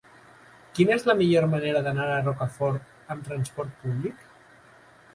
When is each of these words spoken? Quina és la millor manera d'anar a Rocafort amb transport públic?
Quina 0.79 0.95
és 0.99 1.05
la 1.09 1.15
millor 1.19 1.45
manera 1.51 1.85
d'anar 1.89 2.09
a 2.15 2.17
Rocafort 2.25 2.91
amb 3.17 3.31
transport 3.31 3.81
públic? 3.87 4.29